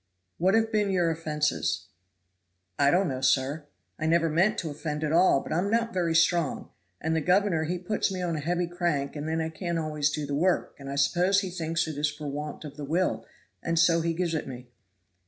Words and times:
"What 0.39 0.55
have 0.55 0.71
been 0.71 0.89
your 0.89 1.11
offenses?" 1.11 1.85
"I 2.79 2.89
don't 2.89 3.07
know, 3.07 3.21
sir. 3.21 3.67
I 3.99 4.07
never 4.07 4.29
meant 4.29 4.57
to 4.57 4.71
offend 4.71 5.03
at 5.03 5.11
all, 5.11 5.41
but 5.41 5.53
I 5.53 5.59
am 5.59 5.69
not 5.69 5.93
very 5.93 6.15
strong, 6.15 6.71
and 6.99 7.15
the 7.15 7.21
governor 7.21 7.65
he 7.65 7.77
puts 7.77 8.11
me 8.11 8.19
on 8.23 8.35
a 8.35 8.39
heavy 8.39 8.65
crank 8.65 9.15
and 9.15 9.29
then 9.29 9.39
I 9.41 9.49
can't 9.49 9.77
always 9.77 10.09
do 10.09 10.25
the 10.25 10.33
work, 10.33 10.73
and 10.79 10.89
I 10.89 10.95
suppose 10.95 11.41
he 11.41 11.51
thinks 11.51 11.87
it 11.87 11.99
is 11.99 12.09
for 12.09 12.25
want 12.27 12.65
of 12.65 12.77
the 12.77 12.83
will, 12.83 13.27
and 13.61 13.77
so 13.77 14.01
he 14.01 14.15
gives 14.15 14.33
it 14.33 14.47
me." 14.47 14.71